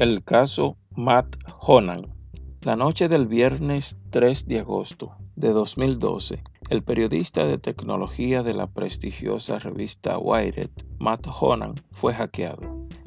El 0.00 0.24
caso 0.24 0.78
Matt 0.96 1.36
Honan. 1.60 2.06
La 2.62 2.74
noche 2.74 3.06
del 3.10 3.26
viernes 3.26 3.98
3 4.08 4.48
de 4.48 4.60
agosto 4.60 5.12
de 5.36 5.50
2012, 5.50 6.42
el 6.70 6.82
periodista 6.82 7.44
de 7.44 7.58
tecnología 7.58 8.42
de 8.42 8.54
la 8.54 8.66
prestigiosa 8.66 9.58
revista 9.58 10.16
Wired, 10.16 10.70
Matt 10.98 11.26
Honan, 11.38 11.74
fue 11.90 12.14
hackeado. 12.14 12.62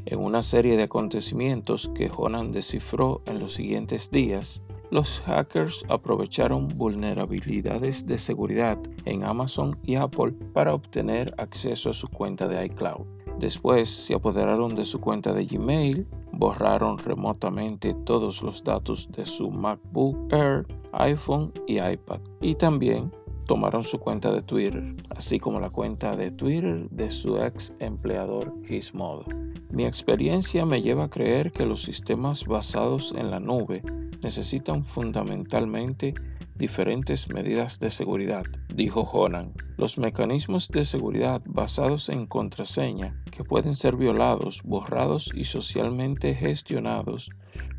En 0.05 0.19
una 0.19 0.43
serie 0.43 0.77
de 0.77 0.83
acontecimientos 0.83 1.89
que 1.95 2.11
Honan 2.15 2.51
descifró 2.51 3.23
en 3.25 3.39
los 3.39 3.53
siguientes 3.55 4.11
días, 4.11 4.61
los 4.91 5.19
hackers 5.21 5.83
aprovecharon 5.89 6.67
vulnerabilidades 6.67 8.05
de 8.05 8.19
seguridad 8.19 8.77
en 9.05 9.23
Amazon 9.23 9.79
y 9.81 9.95
Apple 9.95 10.33
para 10.53 10.75
obtener 10.75 11.33
acceso 11.39 11.89
a 11.89 11.93
su 11.95 12.07
cuenta 12.07 12.47
de 12.47 12.63
iCloud. 12.67 13.22
Después 13.39 13.89
se 13.89 14.13
apoderaron 14.13 14.75
de 14.75 14.85
su 14.85 15.01
cuenta 15.01 15.33
de 15.33 15.45
Gmail, 15.45 16.07
borraron 16.31 16.97
remotamente 16.97 17.93
todos 18.05 18.41
los 18.41 18.63
datos 18.63 19.09
de 19.11 19.25
su 19.25 19.49
MacBook 19.49 20.31
Air, 20.31 20.65
iPhone 20.93 21.51
y 21.67 21.79
iPad. 21.79 22.19
Y 22.41 22.55
también 22.55 23.11
tomaron 23.45 23.83
su 23.83 23.99
cuenta 23.99 24.31
de 24.31 24.41
Twitter, 24.41 24.95
así 25.09 25.39
como 25.39 25.59
la 25.59 25.69
cuenta 25.69 26.15
de 26.15 26.31
Twitter 26.31 26.89
de 26.89 27.11
su 27.11 27.37
ex 27.37 27.73
empleador 27.79 28.53
Gizmodo. 28.65 29.25
Mi 29.69 29.85
experiencia 29.85 30.65
me 30.65 30.81
lleva 30.81 31.05
a 31.05 31.09
creer 31.09 31.51
que 31.51 31.65
los 31.65 31.81
sistemas 31.81 32.45
basados 32.45 33.13
en 33.17 33.31
la 33.31 33.39
nube 33.39 33.81
necesitan 34.23 34.85
fundamentalmente 34.85 36.13
diferentes 36.55 37.29
medidas 37.29 37.79
de 37.79 37.89
seguridad, 37.89 38.43
dijo 38.73 39.01
Honan. 39.01 39.53
Los 39.77 39.97
mecanismos 39.97 40.69
de 40.69 40.85
seguridad 40.85 41.41
basados 41.45 42.09
en 42.09 42.25
contraseña 42.25 43.15
que 43.31 43.43
pueden 43.43 43.75
ser 43.75 43.95
violados, 43.95 44.61
borrados 44.63 45.31
y 45.33 45.45
socialmente 45.45 46.35
gestionados 46.35 47.31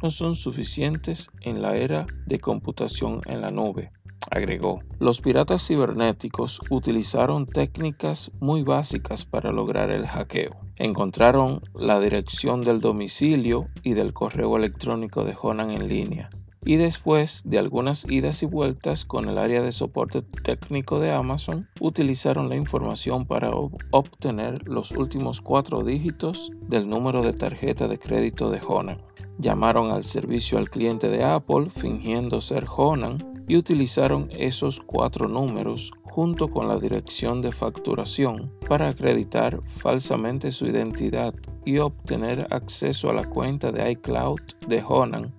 no 0.02 0.10
son 0.10 0.34
suficientes 0.34 1.30
en 1.40 1.62
la 1.62 1.76
era 1.76 2.06
de 2.26 2.38
computación 2.40 3.20
en 3.26 3.40
la 3.40 3.50
nube. 3.50 3.92
Agregó, 4.30 4.80
los 4.98 5.20
piratas 5.20 5.66
cibernéticos 5.66 6.60
utilizaron 6.70 7.46
técnicas 7.46 8.30
muy 8.40 8.62
básicas 8.62 9.24
para 9.24 9.52
lograr 9.52 9.94
el 9.94 10.06
hackeo. 10.06 10.56
Encontraron 10.76 11.60
la 11.74 12.00
dirección 12.00 12.62
del 12.62 12.80
domicilio 12.80 13.68
y 13.82 13.94
del 13.94 14.12
correo 14.12 14.56
electrónico 14.56 15.24
de 15.24 15.36
Honan 15.40 15.70
en 15.70 15.88
línea 15.88 16.30
y 16.64 16.76
después 16.76 17.42
de 17.44 17.58
algunas 17.58 18.06
idas 18.08 18.42
y 18.42 18.46
vueltas 18.46 19.04
con 19.04 19.28
el 19.28 19.38
área 19.38 19.60
de 19.60 19.72
soporte 19.72 20.22
técnico 20.22 20.98
de 20.98 21.12
Amazon, 21.12 21.68
utilizaron 21.80 22.48
la 22.48 22.56
información 22.56 23.26
para 23.26 23.50
obtener 23.90 24.66
los 24.66 24.92
últimos 24.92 25.40
cuatro 25.40 25.82
dígitos 25.82 26.50
del 26.68 26.88
número 26.88 27.22
de 27.22 27.34
tarjeta 27.34 27.86
de 27.86 27.98
crédito 27.98 28.50
de 28.50 28.60
Honan. 28.66 29.02
Llamaron 29.38 29.90
al 29.90 30.04
servicio 30.04 30.58
al 30.58 30.70
cliente 30.70 31.08
de 31.08 31.24
Apple 31.24 31.68
fingiendo 31.70 32.40
ser 32.40 32.66
Honan 32.74 33.33
y 33.46 33.56
utilizaron 33.56 34.28
esos 34.32 34.80
cuatro 34.80 35.28
números 35.28 35.92
junto 36.04 36.48
con 36.48 36.68
la 36.68 36.78
dirección 36.78 37.42
de 37.42 37.52
facturación 37.52 38.50
para 38.68 38.88
acreditar 38.88 39.60
falsamente 39.66 40.52
su 40.52 40.66
identidad 40.66 41.34
y 41.64 41.78
obtener 41.78 42.46
acceso 42.50 43.10
a 43.10 43.14
la 43.14 43.28
cuenta 43.28 43.72
de 43.72 43.90
iCloud 43.92 44.40
de 44.68 44.82
Honan 44.86 45.34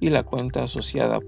y 0.00 0.10
la 0.10 0.24
cuenta 0.24 0.64
asociada 0.64 1.20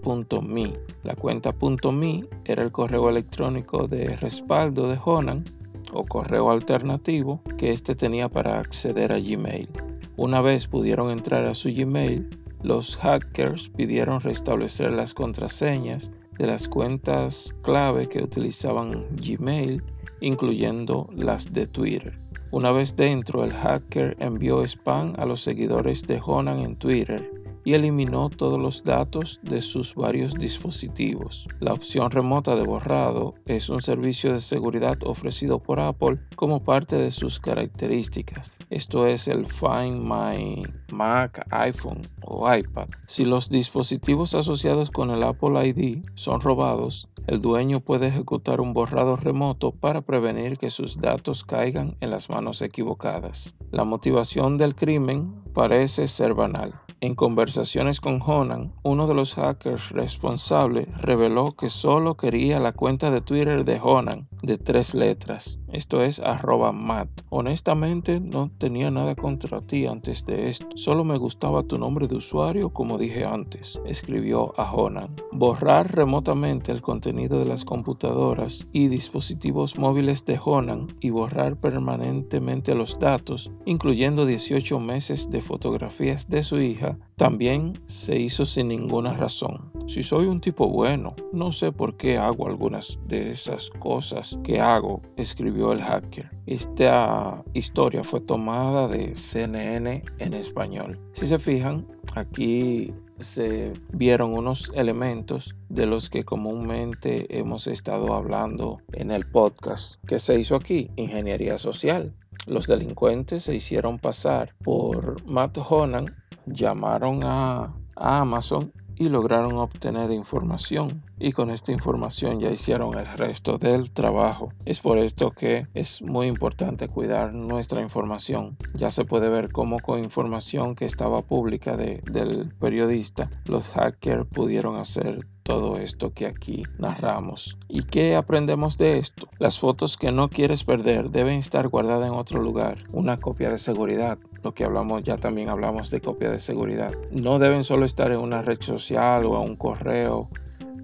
.me. 0.43 0.73
La 1.05 1.15
cuenta 1.15 1.55
.me 1.93 2.25
era 2.45 2.63
el 2.63 2.73
correo 2.73 3.09
electrónico 3.09 3.87
de 3.87 4.17
respaldo 4.17 4.89
de 4.89 4.99
Honan 5.03 5.45
o 5.93 6.05
correo 6.05 6.51
alternativo 6.51 7.41
que 7.57 7.73
éste 7.73 7.95
tenía 7.95 8.29
para 8.29 8.59
acceder 8.59 9.13
a 9.13 9.19
Gmail. 9.19 9.69
Una 10.17 10.41
vez 10.41 10.67
pudieron 10.67 11.11
entrar 11.11 11.45
a 11.45 11.55
su 11.55 11.71
Gmail, 11.73 12.29
los 12.63 12.97
hackers 12.97 13.69
pidieron 13.69 14.21
restablecer 14.21 14.93
las 14.93 15.15
contraseñas 15.15 16.11
de 16.39 16.47
las 16.47 16.69
cuentas 16.69 17.55
clave 17.63 18.09
que 18.09 18.23
utilizaban 18.23 19.07
Gmail, 19.17 19.83
incluyendo 20.21 21.09
las 21.15 21.53
de 21.53 21.67
Twitter. 21.67 22.19
Una 22.51 22.71
vez 22.71 22.97
dentro, 22.97 23.45
el 23.45 23.53
hacker 23.53 24.17
envió 24.21 24.63
spam 24.65 25.15
a 25.19 25.27
los 25.27 25.43
seguidores 25.43 26.07
de 26.07 26.21
Honan 26.25 26.61
en 26.61 26.77
Twitter 26.77 27.38
y 27.65 27.75
eliminó 27.75 28.31
todos 28.31 28.59
los 28.59 28.85
datos 28.85 29.41
de 29.43 29.61
sus 29.61 29.95
varios 29.95 30.35
dispositivos. 30.35 31.47
La 31.61 31.73
opción 31.73 32.11
remota 32.11 32.57
de 32.57 32.65
borrado 32.65 33.35
es 33.47 33.69
un 33.69 33.81
servicio 33.81 34.33
de 34.33 34.41
seguridad 34.41 34.99
ofrecido 35.05 35.59
por 35.59 35.81
Apple 35.81 36.19
como 36.37 36.63
parte 36.63 36.97
de 36.97 37.11
sus 37.11 37.41
características. 37.41 38.51
Esto 38.71 39.07
es 39.07 39.29
el 39.29 39.47
Find 39.47 40.03
My 40.03 40.63
Mac, 40.93 41.47
iPhone 41.51 42.03
o 42.23 42.55
iPad. 42.55 42.89
Si 43.07 43.25
los 43.25 43.49
dispositivos 43.49 44.35
asociados 44.35 44.91
con 44.91 45.11
el 45.11 45.23
Apple 45.23 45.67
ID 45.67 46.05
son 46.15 46.43
robados, 46.43 47.09
el 47.27 47.41
dueño 47.41 47.81
puede 47.81 48.09
ejecutar 48.09 48.61
un 48.61 48.75
borrado 48.75 49.17
remoto 49.17 49.71
para 49.71 50.03
prevenir 50.03 50.59
que 50.59 50.69
sus 50.71 50.99
datos 50.99 51.45
caigan 51.45 51.97
en 52.01 52.11
las 52.11 52.29
manos 52.29 52.61
equivocadas. 52.61 53.55
La 53.71 53.85
motivación 53.85 54.59
del 54.59 54.75
crimen 54.75 55.35
parece 55.55 56.09
ser 56.09 56.35
banal. 56.35 56.75
En 57.01 57.15
conversaciones 57.15 58.01
con 58.01 58.21
Honan, 58.21 58.73
uno 58.83 59.07
de 59.07 59.15
los 59.15 59.35
hackers 59.37 59.91
responsables 59.91 60.89
reveló 61.01 61.53
que 61.53 61.71
solo 61.71 62.17
quería 62.17 62.59
la 62.59 62.73
cuenta 62.73 63.13
de 63.13 63.21
Twitter 63.21 63.65
de 63.65 63.79
Honan 63.81 64.27
de 64.43 64.59
tres 64.59 64.95
letras, 64.95 65.59
esto 65.73 66.03
es 66.03 66.19
arroba 66.19 66.73
mat. 66.73 67.09
Honestamente 67.29 68.21
no 68.21 68.51
tenía 68.59 68.91
nada 68.91 69.15
contra 69.15 69.61
ti 69.61 69.87
antes 69.87 70.25
de 70.25 70.49
esto, 70.49 70.67
solo 70.77 71.05
me 71.05 71.19
gustaba 71.19 71.63
tu 71.63 71.79
nombre 71.79 72.09
de 72.09 72.17
usuario 72.17 72.71
como 72.71 72.99
dije 72.99 73.25
antes, 73.25 73.79
escribió 73.85 74.59
a 74.59 74.73
Honan. 74.73 75.15
Borrar 75.33 75.95
remotamente 75.95 76.73
el 76.73 76.81
contenido 76.81 77.39
de 77.39 77.45
las 77.45 77.65
computadoras 77.65 78.67
y 78.73 78.89
dispositivos 78.89 79.79
móviles 79.79 80.25
de 80.25 80.41
Honan 80.43 80.87
y 81.01 81.11
borrar 81.11 81.57
permanentemente 81.57 82.75
los 82.75 82.99
datos, 82.99 83.51
incluyendo 83.67 84.25
18 84.25 84.81
meses 84.81 85.31
de 85.31 85.43
fotografías 85.43 86.29
de 86.29 86.45
su 86.45 86.59
hija, 86.59 86.88
también 87.17 87.73
se 87.89 88.19
hizo 88.19 88.45
sin 88.45 88.69
ninguna 88.69 89.13
razón. 89.13 89.73
Si 89.87 90.03
soy 90.03 90.27
un 90.27 90.41
tipo 90.41 90.69
bueno, 90.69 91.15
no 91.33 91.51
sé 91.51 91.73
por 91.73 91.97
qué 91.97 92.17
hago 92.17 92.47
algunas 92.47 92.99
de 93.07 93.31
esas 93.31 93.71
cosas 93.79 94.39
que 94.45 94.61
hago, 94.61 95.03
escribió 95.17 95.73
el 95.73 95.83
hacker. 95.83 96.31
Esta 96.47 97.43
historia 97.55 98.05
fue 98.05 98.21
tomada 98.21 98.87
de 98.87 99.17
CNN 99.17 100.05
en 100.19 100.35
español. 100.35 100.99
Si 101.13 101.27
se 101.27 101.39
fijan, 101.39 101.87
aquí 102.15 102.93
se 103.19 103.73
vieron 103.93 104.33
unos 104.33 104.71
elementos 104.75 105.55
de 105.69 105.87
los 105.87 106.09
que 106.09 106.25
comúnmente 106.25 107.27
hemos 107.37 107.67
estado 107.67 108.15
hablando 108.15 108.79
en 108.93 109.11
el 109.11 109.27
podcast 109.27 109.97
que 110.07 110.19
se 110.19 110.39
hizo 110.39 110.55
aquí, 110.55 110.91
ingeniería 110.97 111.59
social. 111.59 112.15
Los 112.47 112.67
delincuentes 112.67 113.45
se 113.45 113.55
hicieron 113.55 113.99
pasar 113.99 114.55
por 114.63 115.25
Matt 115.25 115.59
Honan 115.59 116.15
llamaron 116.53 117.21
a, 117.25 117.75
Amazon 117.97 118.73
y 118.95 119.09
lograron 119.09 119.59
obtener 119.59 120.13
información 120.13 121.03
y 121.19 121.33
con 121.33 121.51
esta 121.51 121.73
información 121.73 122.39
ya 122.41 122.51
hicieron 122.51 122.97
el 122.97 123.07
resto 123.07 123.59
del 123.59 123.91
trabajo. 123.91 124.53
Es 124.65 124.81
por 124.81 124.99
esto 124.99 125.33
que 125.33 125.67
es 125.75 126.01
muy 126.03 126.29
importante 126.29 126.89
cuidar 126.89 127.35
nuestra 127.35 127.81
información. 127.83 128.57
Ya 128.75 128.91
se 128.93 129.05
puede 129.05 129.29
ver 129.31 129.51
cómo 129.51 129.79
con 129.81 129.99
información 129.99 130.77
que 130.77 130.85
estaba 130.85 131.23
pública 131.23 131.77
del 131.77 132.55
periodista, 132.61 133.31
los 133.47 133.69
hackers 133.69 134.27
pudieron 134.27 134.77
hacer 134.77 135.27
todo 135.49 135.79
esto 135.79 136.13
que 136.13 136.27
aquí 136.27 136.65
narramos. 136.79 137.57
¿Y 137.71 137.83
qué 137.85 138.17
aprendemos 138.17 138.77
de 138.77 138.99
esto? 138.99 139.29
Las 139.39 139.59
fotos 139.59 139.97
que 139.97 140.13
no 140.13 140.29
quieres 140.29 140.63
perder 140.63 141.09
deben 141.09 141.39
estar 141.39 141.69
guardadas 141.69 142.07
en 142.07 142.13
otro 142.13 142.43
lugar. 142.43 142.77
Una 142.93 143.19
copia 143.19 143.49
de 143.51 143.57
seguridad. 143.57 144.19
Lo 144.43 144.53
que 144.53 144.65
hablamos 144.65 145.05
ya 145.05 145.17
también 145.17 145.49
hablamos 145.49 145.91
de 145.91 146.03
copia 146.03 146.29
de 146.29 146.39
seguridad. 146.39 146.93
No 147.13 147.39
deben 147.39 147.65
solo 147.65 147.87
estar 147.87 148.13
en 148.13 148.19
una 148.19 148.43
red 148.43 148.61
social 148.61 149.25
o 149.25 149.43
en 149.43 149.51
un 149.53 149.57
correo 149.57 150.29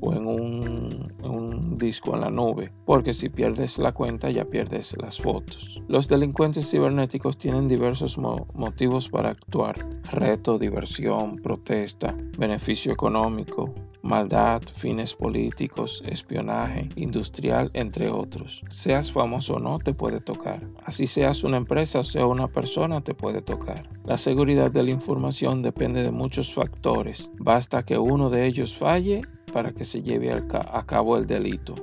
o 0.01 0.13
en 0.15 0.27
un, 0.27 1.77
disco 1.77 2.15
en 2.15 2.21
la 2.23 2.31
nube, 2.31 2.73
porque 2.87 3.13
si 3.13 3.29
pierdes 3.29 3.79
la 3.79 3.93
cuenta 3.93 4.31
ya 4.31 4.45
pierdes 4.45 4.97
las 5.01 5.21
fotos. 5.21 5.83
Los 5.89 6.09
delincuentes 6.09 6.71
cibernéticos 6.71 7.37
tienen 7.37 7.69
diversos 7.69 8.17
motivos 8.17 9.09
para 9.09 9.31
actuar, 9.31 9.75
reto, 10.11 10.59
diversión, 10.59 11.37
protesta, 11.37 12.17
beneficio 12.39 12.93
económico, 12.93 13.75
maldad, 14.05 14.63
fines 14.75 15.15
políticos, 15.15 16.03
espionaje, 16.07 16.89
industrial, 16.95 17.71
entre 17.73 18.11
otros. 18.11 18.63
Seas 18.71 19.11
famoso 19.11 19.55
o 19.55 19.59
no, 19.59 19.79
te 19.79 19.95
puede 19.95 20.21
tocar. 20.21 20.61
Así 20.85 21.07
seas 21.07 21.43
una 21.43 21.57
empresa 21.57 22.01
o 22.01 22.05
sea 22.05 22.27
una 22.27 22.49
persona, 22.49 23.01
te 23.01 23.15
puede 23.15 23.41
tocar. 23.41 23.89
La 24.05 24.19
seguridad 24.19 24.71
de 24.71 24.83
la 24.83 24.91
información 24.91 25.63
depende 25.63 26.03
de 26.03 26.11
muchos 26.11 26.53
factores. 26.53 27.31
Basta 27.39 27.83
que 27.83 27.99
uno 27.99 28.29
de 28.29 28.47
ellos 28.47 28.77
falle 28.77 29.23
para 29.53 29.73
que 29.73 29.85
se 29.85 30.03
lleve 30.03 30.31
a 30.33 30.87
cabo 30.87 31.17
el 31.17 31.27
delito. 31.27 31.75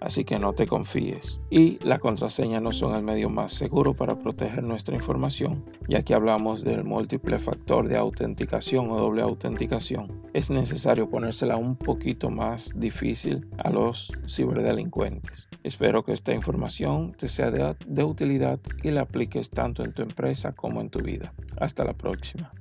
Así 0.00 0.24
que 0.24 0.38
no 0.38 0.52
te 0.52 0.66
confíes. 0.66 1.40
Y 1.50 1.78
la 1.84 1.98
contraseña 1.98 2.60
no 2.60 2.72
son 2.72 2.94
el 2.94 3.02
medio 3.02 3.30
más 3.30 3.52
seguro 3.52 3.94
para 3.94 4.18
proteger 4.18 4.62
nuestra 4.62 4.94
información, 4.94 5.64
ya 5.88 6.02
que 6.02 6.14
hablamos 6.14 6.64
del 6.64 6.84
múltiple 6.84 7.38
factor 7.38 7.88
de 7.88 7.96
autenticación 7.96 8.90
o 8.90 8.98
doble 8.98 9.22
autenticación. 9.22 10.22
Es 10.32 10.50
necesario 10.50 11.08
ponérsela 11.08 11.56
un 11.56 11.76
poquito 11.76 12.30
más 12.30 12.72
difícil 12.74 13.46
a 13.62 13.70
los 13.70 14.12
ciberdelincuentes. 14.26 15.48
Espero 15.62 16.04
que 16.04 16.12
esta 16.12 16.32
información 16.32 17.12
te 17.12 17.28
sea 17.28 17.50
de, 17.50 17.76
de 17.86 18.04
utilidad 18.04 18.58
y 18.82 18.90
la 18.90 19.02
apliques 19.02 19.50
tanto 19.50 19.84
en 19.84 19.92
tu 19.92 20.02
empresa 20.02 20.52
como 20.52 20.80
en 20.80 20.90
tu 20.90 21.00
vida. 21.00 21.32
Hasta 21.58 21.84
la 21.84 21.94
próxima. 21.94 22.52